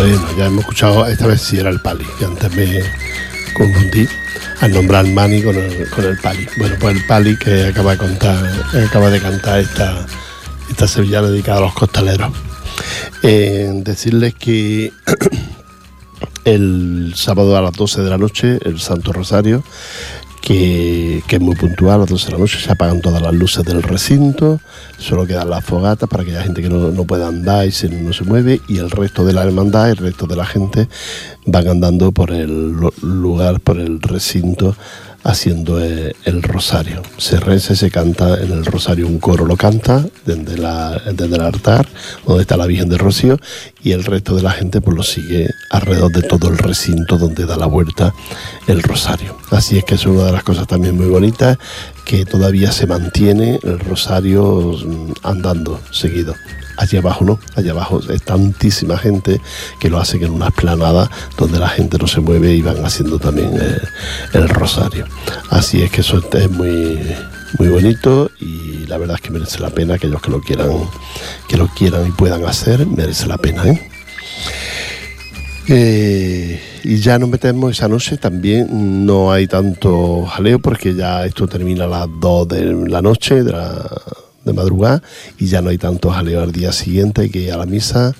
[0.00, 2.82] Bueno, ya hemos escuchado, esta vez sí era el Pali, que antes me
[3.52, 4.08] confundí
[4.62, 6.48] al nombrar Mani con el, Pali.
[6.56, 8.50] Bueno, pues el Pali que acaba de contar,
[8.82, 10.06] acaba de cantar esta,
[10.70, 12.32] esta sevillana dedicada a los costaleros.
[13.22, 14.90] Eh, decirles que
[16.46, 19.62] el sábado a las 12 de la noche, el Santo Rosario,
[20.40, 23.34] que, que es muy puntual, a las 12 de la noche se apagan todas las
[23.34, 24.60] luces del recinto,
[24.98, 28.12] solo quedan las fogatas para aquella gente que no, no pueda andar y se, no
[28.12, 30.88] se mueve, y el resto de la hermandad, el resto de la gente
[31.46, 34.76] van andando por el lu- lugar, por el recinto,
[35.22, 37.02] haciendo eh, el rosario.
[37.18, 41.36] Se reza y se canta en el rosario, un coro lo canta desde, la, desde
[41.36, 41.86] el altar,
[42.26, 43.38] donde está la Virgen de Rocío,
[43.82, 47.46] y el resto de la gente pues lo sigue alrededor de todo el recinto donde
[47.46, 48.14] da la vuelta
[48.66, 49.36] el rosario.
[49.50, 51.58] Así es que es una de las cosas también muy bonitas,
[52.04, 56.34] que todavía se mantiene el rosario mm, andando seguido.
[56.80, 59.38] Allí abajo no, allá abajo es tantísima gente
[59.78, 63.18] que lo hacen en una esplanada donde la gente no se mueve y van haciendo
[63.18, 63.78] también eh,
[64.32, 65.04] el rosario.
[65.50, 66.98] Así es que eso es muy,
[67.58, 70.70] muy bonito y la verdad es que merece la pena aquellos que lo quieran,
[71.46, 73.90] que lo quieran y puedan hacer, merece la pena, ¿eh?
[75.68, 81.46] Eh, y ya nos metemos esa noche, también no hay tanto jaleo porque ya esto
[81.46, 83.86] termina a las 2 de la noche, de, la,
[84.44, 85.02] de madrugada,
[85.38, 88.14] y ya no hay tanto jaleo al día siguiente, hay que ir a la misa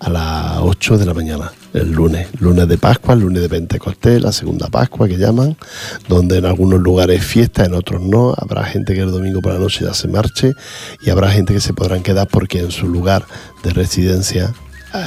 [0.00, 4.22] a las 8 de la mañana, el lunes, lunes de Pascua, el lunes de Pentecostés,
[4.22, 5.56] la segunda Pascua que llaman,
[6.08, 9.58] donde en algunos lugares fiesta, en otros no, habrá gente que el domingo por la
[9.58, 10.54] noche ya se marche
[11.04, 13.24] y habrá gente que se podrán quedar porque en su lugar
[13.64, 14.54] de residencia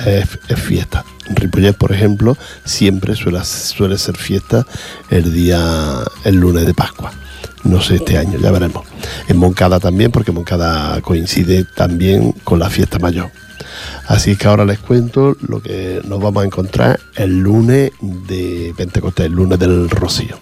[0.05, 1.05] es, es fiesta.
[1.27, 4.65] En Ripollet, por ejemplo, siempre suele, suele ser fiesta
[5.09, 7.13] el día, el lunes de Pascua.
[7.63, 8.85] No sé este año, ya veremos.
[9.27, 13.31] En Moncada también, porque Moncada coincide también con la fiesta mayor.
[14.07, 19.27] Así que ahora les cuento lo que nos vamos a encontrar el lunes de Pentecostés,
[19.27, 20.39] el lunes del Rocío.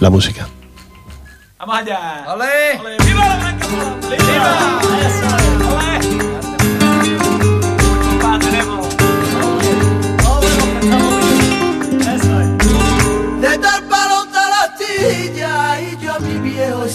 [0.00, 0.48] La música.
[1.58, 2.24] Vamos allá.
[2.34, 2.80] ¡Ole!
[2.80, 2.96] ¡Ole!
[3.06, 3.66] ¡Viva la Blanca!
[4.10, 4.80] ¡Viva!
[5.06, 6.51] ¡Eso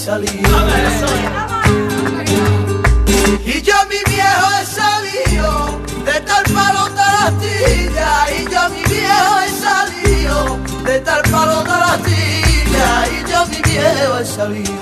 [0.08, 0.10] Y
[3.62, 5.82] yo mi viejo he salido.
[6.06, 10.58] De tal palo la astilla y yo mi viejo he salido.
[10.86, 14.80] De tal palo la astilla y yo mi viejo he salido.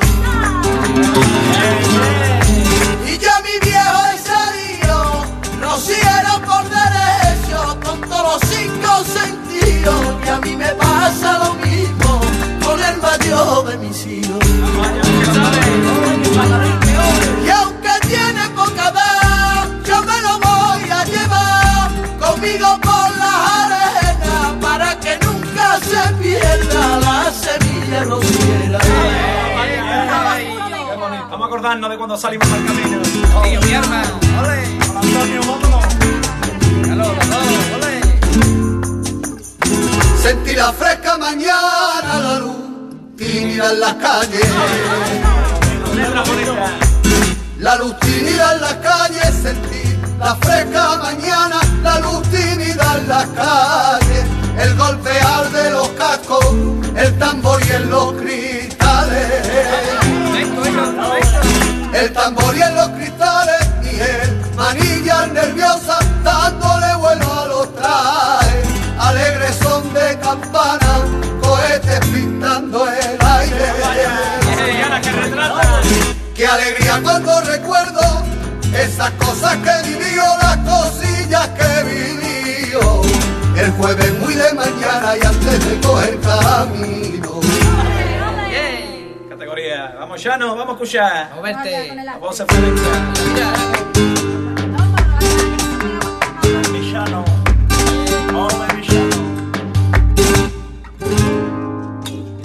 [3.07, 5.25] Y yo mi viejo he salido.
[5.59, 10.01] Rociero por derecho con todos los cinco sentidos.
[10.23, 12.04] Y a mí me pasa lo mismo
[13.01, 14.39] mayor de mis hijos.
[17.45, 24.53] Y aunque tiene poca edad, yo me lo voy a llevar conmigo por las arenas
[24.61, 28.79] para que nunca se pierda la semilla rociera.
[31.29, 32.99] Vamos a acordarnos de cuando salimos al camino.
[33.43, 34.25] Tío, mi.
[40.21, 42.54] Sentí la fresca mañana, la luz
[43.27, 44.47] en las calles.
[47.57, 53.25] La luz tímida en las calles, sentí la fresca mañana, la luz tímida en las
[53.27, 54.25] calles,
[54.59, 56.45] el golpear de los cascos,
[56.95, 59.47] el tambor y en los cristales,
[61.93, 68.67] el tambor y en los cristales, y el manillas nerviosa dándole vuelo a los trajes,
[68.99, 70.84] alegre son de campana,
[76.55, 78.01] alegría cuando recuerdo
[78.73, 83.01] esas cosas que vivió, las cosillas que vivió.
[83.57, 87.39] El jueves muy de mañana y antes de coger camino.
[89.29, 89.95] Categoría.
[89.99, 91.29] Vamos, Llano, vamos, Cuya.
[91.29, 91.95] Vamos, verte.
[92.19, 93.13] Vamos a Florencia.
[93.25, 93.75] Mira,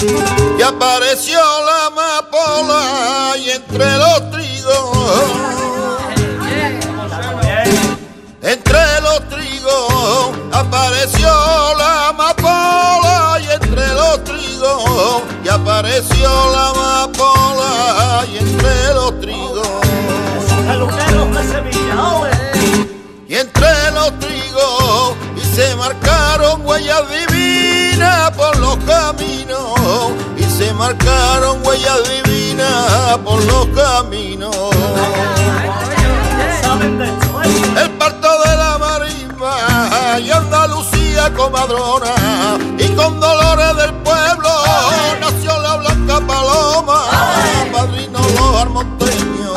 [0.03, 5.31] Y apareció la amapola y entre los trigos,
[8.41, 11.29] entre los trigos, apareció
[11.77, 19.69] la amapola y entre los trigos, y apareció la amapola y entre los trigos.
[23.29, 27.30] Y entre los trigos y se marcaron huellas los
[28.87, 29.75] caminos
[30.37, 34.57] y se marcaron huellas divinas por los caminos.
[37.81, 42.15] El parto de la marisma y Andalucía comadrona
[42.79, 44.51] y con dolores del pueblo
[45.21, 47.03] nació la blanca paloma.
[47.73, 49.57] Padrino los armonteños.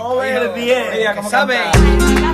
[0.00, 2.27] Ole, el bien.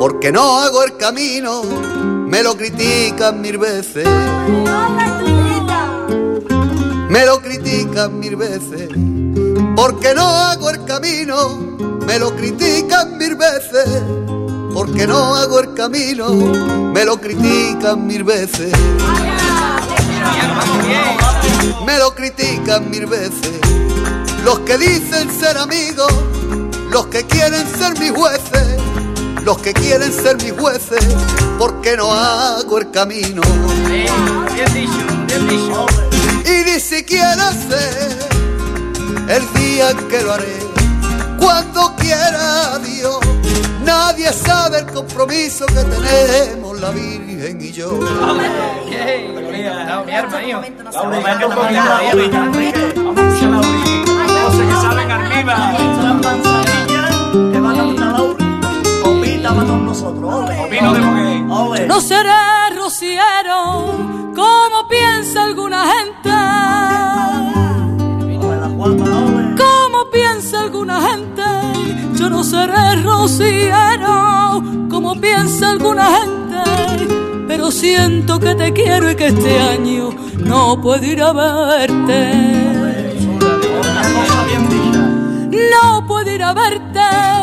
[0.00, 4.08] Porque no hago el camino, me lo critican mil veces.
[7.10, 8.88] Me lo critican mil veces.
[9.76, 11.76] Porque no hago el camino,
[12.06, 14.02] me lo critican mil veces.
[14.72, 18.72] Porque no hago el camino, me lo critican mil veces.
[21.84, 23.60] Me lo critican mil veces.
[24.46, 26.10] Los que dicen ser amigos,
[26.90, 28.79] los que quieren ser mis jueces,
[29.44, 31.06] los que quieren ser mis jueces,
[31.58, 33.42] porque no hago el camino.
[33.88, 34.12] Bien,
[34.54, 35.86] bien dicho, bien dicho.
[36.44, 38.08] Y ni siquiera sé
[39.28, 40.58] el día que lo haré.
[41.38, 43.18] Cuando quiera Dios,
[43.84, 47.98] nadie sabe el compromiso que tenemos la Virgen y yo.
[47.98, 48.44] Vamos
[54.54, 56.69] a que saben arriba.
[59.50, 60.48] Con nosotros.
[61.88, 62.30] No seré
[62.76, 63.98] rociero
[64.34, 66.30] como piensa alguna gente.
[69.58, 71.42] Como piensa alguna gente.
[72.14, 77.44] Yo no seré rociero como piensa alguna gente.
[77.48, 82.32] Pero siento que te quiero y que este año no puedo ir a verte.
[85.72, 87.39] No puedo ir a verte.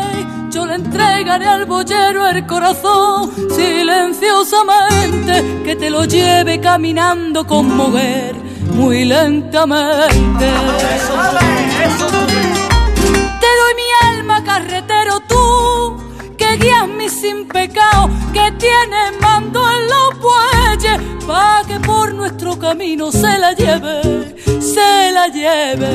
[0.98, 8.34] Entregaré al boyero el corazón silenciosamente que te lo lleve caminando con mover
[8.74, 10.50] muy lentamente.
[13.40, 16.02] Te doy mi alma carretero tú
[16.36, 20.16] que guías mi sin pecado que tienes mando en los
[21.26, 25.88] pa que por nuestro camino se la lleve, se la lleve.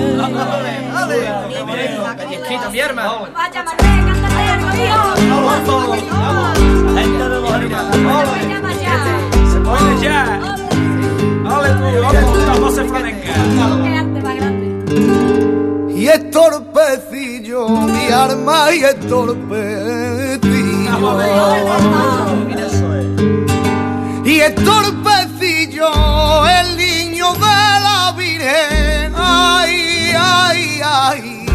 [15.95, 20.33] Y es torpecillo mi arma y es torpecillo.
[24.45, 25.87] Es torpecillo
[26.45, 29.13] el niño de la Virgen.
[29.15, 31.45] Ay, ay, ay.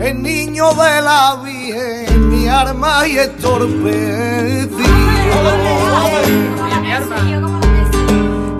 [0.00, 4.86] El niño de la Virgen, mi arma y es torpecillo.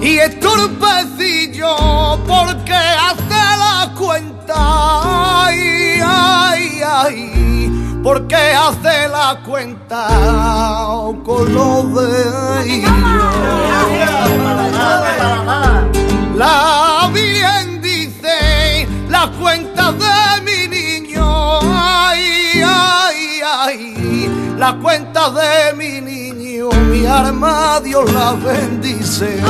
[0.00, 1.74] Y es torpecillo
[2.24, 5.44] porque hace la cuenta.
[5.44, 7.55] Ay, ay, ay.
[8.06, 10.06] Porque hace la cuenta
[11.24, 12.84] con los de
[16.36, 21.58] La bien dice las cuentas de mi niño.
[21.62, 24.54] Ay, ay, ay.
[24.56, 26.68] Las cuentas de mi niño.
[26.88, 29.42] Mi arma Dios la bendice.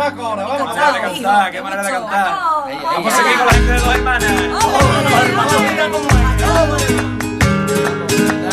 [0.00, 0.56] Vamos, Paco, ahora vamos.
[0.56, 2.38] Qué manera de cantar, qué manera de cantar.
[2.82, 4.32] Vamos a seguir con la gente de dos hermanas.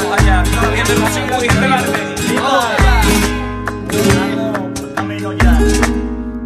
[0.10, 0.43] Vaya,
[1.41, 2.08] y arte.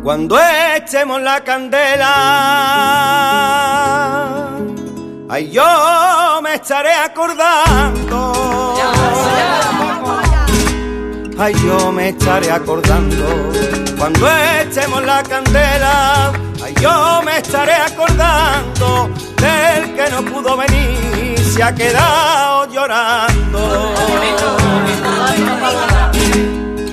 [0.04, 0.40] Cuando
[0.76, 2.14] echemos la candela,
[5.30, 8.32] ay yo me estaré acordando.
[11.44, 13.26] Ay yo me estaré acordando.
[13.98, 14.28] Cuando
[14.62, 16.32] echemos la candela
[16.64, 23.96] Ay, yo me estaré acordando del que no pudo venir, se ha quedado llorando.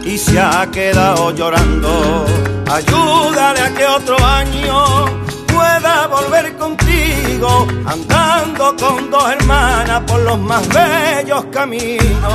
[0.02, 2.24] Y se ha quedado llorando.
[2.72, 5.04] Ayúdale a que otro año
[5.46, 12.32] pueda volver contigo, andando con dos hermanas por los más bellos caminos.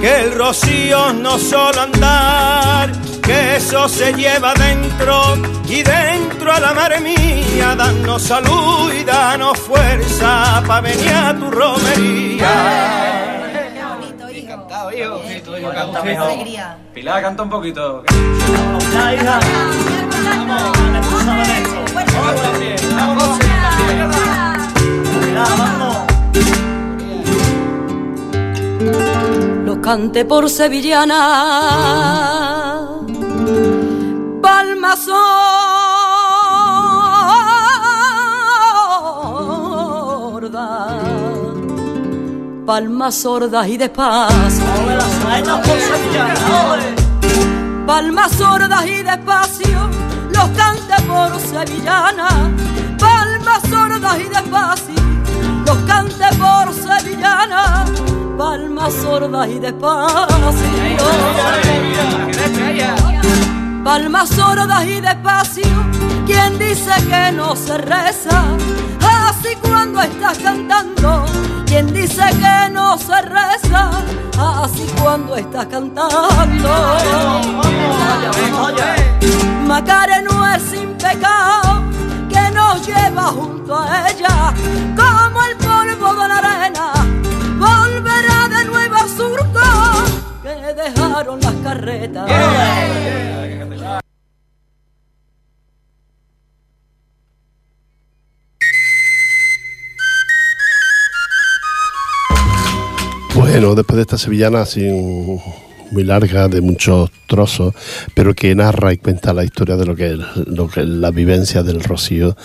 [0.00, 2.90] Que el rocío no solo andar,
[3.22, 5.36] que eso se lleva dentro
[5.68, 11.50] y dentro a la madre mía, danos salud y danos fuerza para venir a tu
[11.50, 12.48] romería.
[14.32, 15.20] Encantado, hijo.
[15.28, 16.30] Sí, hijo canta mejor.
[16.94, 18.04] Pilar, canta un poquito.
[19.14, 19.40] Hija.
[22.96, 23.38] Vamos.
[25.34, 26.59] Vamos vamos.
[29.82, 31.20] Cante por sevillana.
[34.42, 35.26] Palma sorda,
[42.66, 44.64] palmas sordas y despacio.
[47.86, 49.90] Palmas sordas y despacio,
[50.34, 52.28] los cante por sevillana.
[52.98, 55.02] Palmas sordas y despacio,
[55.66, 57.84] los cante por sevillana.
[58.40, 60.26] Palmas sordas y despacio.
[63.84, 65.66] Palmas sordas y despacio,
[66.24, 68.42] quien dice que no se reza,
[69.28, 71.26] así cuando estás cantando,
[71.66, 73.90] quien dice que no se reza,
[74.38, 76.28] así cuando estás cantando.
[79.66, 81.82] Macare no es sin pecado,
[82.30, 84.54] que nos lleva junto a ella,
[84.96, 86.92] como el polvo de la arena,
[90.42, 92.28] que dejaron las carretas.
[103.34, 105.40] Bueno, después de esta sevillana un-
[105.92, 107.74] muy larga, de muchos trozos,
[108.14, 111.10] pero que narra y cuenta la historia de lo que es lo que es la
[111.10, 112.36] vivencia del rocío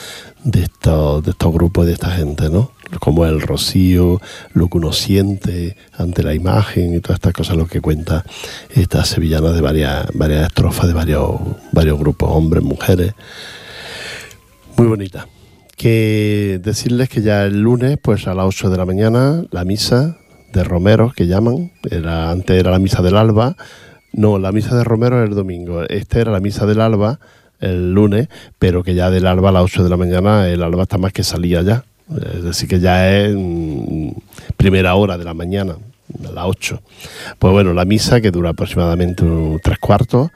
[0.44, 2.72] de estos, de estos grupos, de esta gente, ¿no?
[3.00, 4.22] Como el rocío,
[4.54, 8.24] lo que uno siente ante la imagen y todas estas cosas, lo que cuenta
[8.70, 11.32] esta sevillana de varias, varias estrofas de varios,
[11.72, 13.14] varios grupos, hombres, mujeres.
[14.78, 15.28] Muy bonita.
[15.76, 20.18] Que decirles que ya el lunes, pues a las 8 de la mañana, la misa
[20.54, 23.58] de Romero, que llaman, era, antes era la misa del alba,
[24.14, 27.20] no, la misa de Romero es el domingo, esta era la misa del alba
[27.60, 28.28] el lunes,
[28.60, 31.14] pero que ya del alba a las 8 de la mañana, el alba está más
[31.14, 31.84] que salía ya,
[32.36, 34.10] es decir, que ya es mm,
[34.58, 35.78] primera hora de la mañana,
[36.24, 36.82] a las 8.
[37.40, 39.24] Pues bueno, la misa que dura aproximadamente
[39.64, 40.30] tres cuartos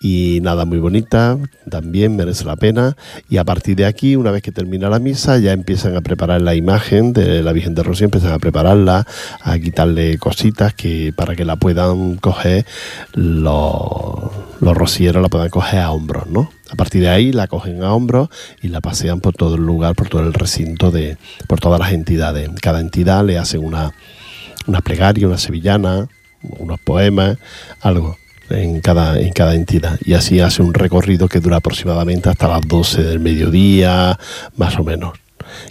[0.00, 1.38] y nada, muy bonita,
[1.70, 2.96] también merece la pena.
[3.28, 6.42] Y a partir de aquí, una vez que termina la misa, ya empiezan a preparar
[6.42, 9.06] la imagen de la Virgen de Rocío, empiezan a prepararla,
[9.40, 12.66] a quitarle cositas que para que la puedan coger
[13.14, 16.50] los, los rocieros, la puedan coger a hombros, ¿no?
[16.70, 18.28] A partir de ahí la cogen a hombros
[18.62, 21.92] y la pasean por todo el lugar, por todo el recinto, de, por todas las
[21.92, 22.50] entidades.
[22.60, 23.92] Cada entidad le hacen una,
[24.66, 26.08] una plegaria, una sevillana,
[26.42, 27.38] unos poemas,
[27.80, 28.16] algo
[28.50, 29.98] en cada, en cada entidad.
[30.04, 34.18] Y así hace un recorrido que dura aproximadamente hasta las 12 del mediodía,
[34.56, 35.18] más o menos.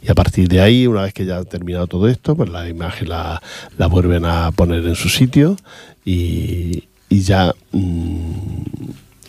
[0.02, 2.68] Y a partir de ahí, una vez que ya ha terminado todo esto, pues la
[2.70, 3.42] imagen la,
[3.78, 5.58] la vuelven a poner en su sitio
[6.06, 8.62] y, y ya mm,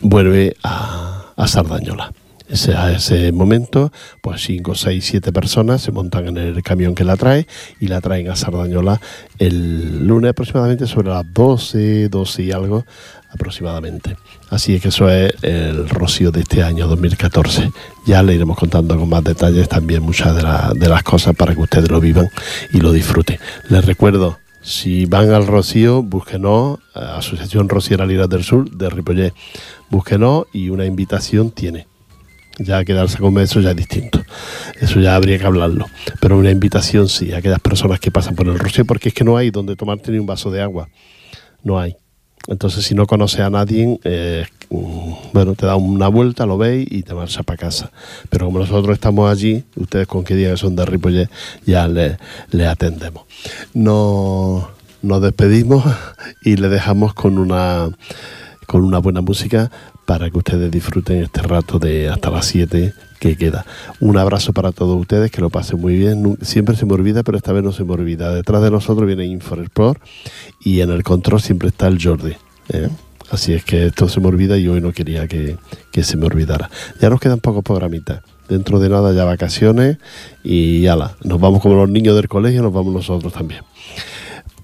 [0.00, 2.12] vuelve a, a Sardañola.
[2.48, 3.90] Ese, a ese momento,
[4.20, 7.48] pues 5, 6, 7 personas se montan en el camión que la trae
[7.80, 9.00] y la traen a Sardañola
[9.40, 12.84] el lunes aproximadamente sobre las 12, 12 y algo
[13.32, 14.16] aproximadamente.
[14.48, 17.72] Así es que eso es el rocío de este año 2014.
[18.06, 21.52] Ya le iremos contando con más detalles también muchas de, la- de las cosas para
[21.52, 22.30] que ustedes lo vivan
[22.72, 23.38] y lo disfruten.
[23.68, 29.32] Les recuerdo, si van al Rocío, búsquenos, Asociación Rociera Liras del Sur de Ripollet.
[29.90, 31.86] Búsquenos y una invitación tiene.
[32.58, 34.20] Ya quedarse con eso ya es distinto.
[34.80, 35.86] Eso ya habría que hablarlo.
[36.20, 39.22] Pero una invitación sí a aquellas personas que pasan por el Rocío, porque es que
[39.22, 40.88] no hay donde tomarte ni un vaso de agua.
[41.62, 41.94] No hay.
[42.48, 44.46] Entonces, si no conoces a nadie, eh,
[45.32, 47.90] bueno, te da una vuelta, lo veis y te marchas para casa.
[48.30, 51.30] Pero como nosotros estamos allí, ustedes con que digan son de Ripollet,
[51.64, 53.24] ya le atendemos.
[53.74, 54.68] No,
[55.02, 55.84] nos despedimos
[56.42, 57.88] y le dejamos con una,
[58.66, 59.70] con una buena música
[60.04, 63.64] para que ustedes disfruten este rato de hasta las 7 que queda.
[64.00, 66.38] Un abrazo para todos ustedes, que lo pasen muy bien.
[66.42, 68.32] Siempre se me olvida, pero esta vez no se me olvida.
[68.32, 70.00] Detrás de nosotros viene Infosport
[70.60, 72.32] y en el control siempre está el Jordi.
[72.70, 72.88] ¿eh?
[73.30, 75.56] Así es que esto se me olvida y hoy no quería que,
[75.90, 76.70] que se me olvidara.
[77.00, 78.22] Ya nos quedan pocos programitas.
[78.48, 79.98] Dentro de nada ya vacaciones
[80.44, 83.62] y ala, nos vamos como los niños del colegio, nos vamos nosotros también.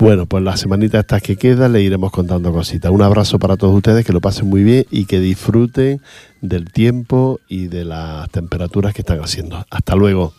[0.03, 2.91] Bueno, pues la semanita estas que queda le iremos contando cositas.
[2.91, 6.01] Un abrazo para todos ustedes, que lo pasen muy bien y que disfruten
[6.41, 9.65] del tiempo y de las temperaturas que están haciendo.
[9.71, 10.35] Hasta luego.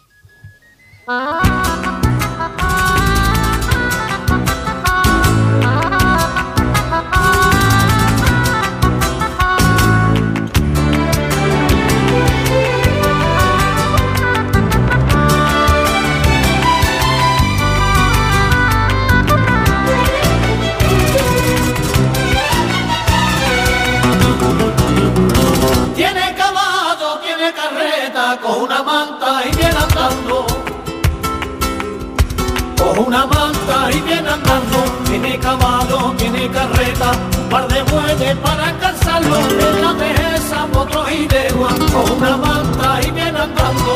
[32.93, 34.77] Con una manta y viene andando.
[35.05, 39.35] Tiene caballo, tiene carreta, un par de bueyes para alcanzarlo.
[39.35, 43.93] En la dehesa, potros y legua, con una manta y viene andando.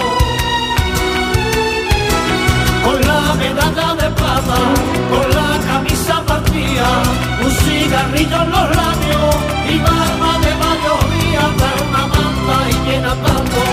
[2.85, 4.57] Con la medalla de plata,
[5.11, 6.87] con la camisa partida,
[7.43, 9.35] un cigarrillo en los labios
[9.69, 13.66] y barba de varios días, trae una manta y viene andando.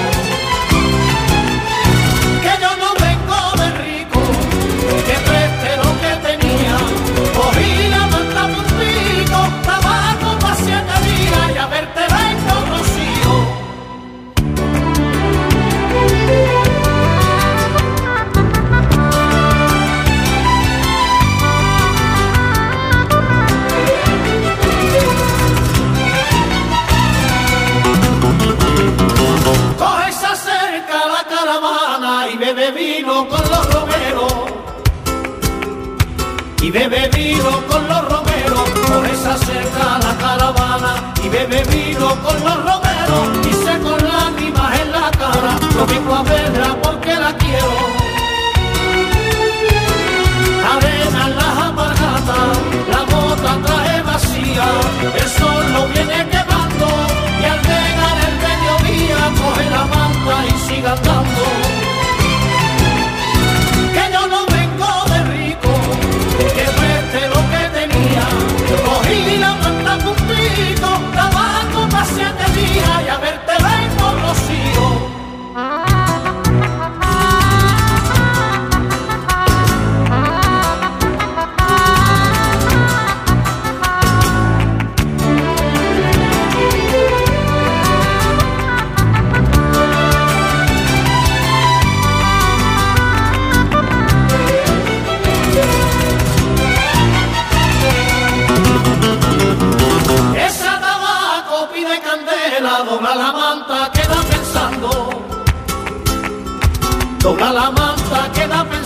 [60.95, 61.24] Manta y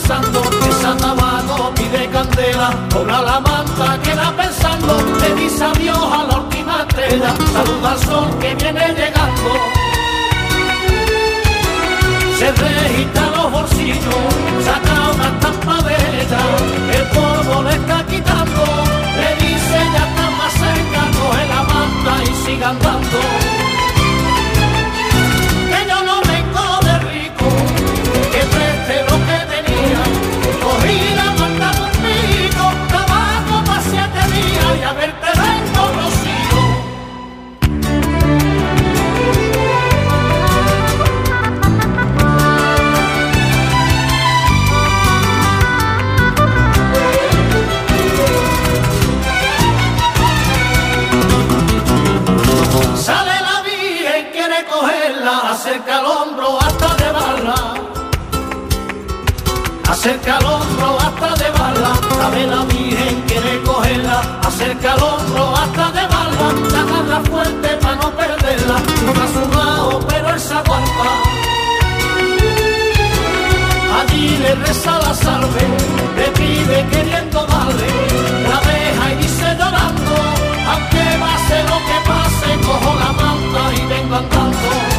[0.08, 0.42] pensando.
[0.68, 4.96] Esa tabaco pide candela, dobla la manta, queda pensando.
[5.20, 9.50] Le dice adiós a la última estrella, saluda al sol que viene llegando.
[12.38, 14.24] Se registra los bolsillos,
[14.64, 16.42] saca una estampa de ella,
[16.96, 18.64] el polvo le está quitando,
[19.20, 23.47] le dice ya está más cerca, coge la manta y sigue andando.
[59.98, 65.90] acerca al hombro hasta de bala, la vela virgen quiere cogerla, acerca al hombro hasta
[65.90, 71.10] de bala, la agarra fuerte para no perderla, un lado pero él se aguanta,
[73.98, 75.64] allí le reza la salve,
[76.16, 77.90] le pide queriendo darle,
[78.50, 80.14] la deja y dice llorando,
[80.74, 84.97] aunque pase lo que pase, cojo la manta y vengo andando.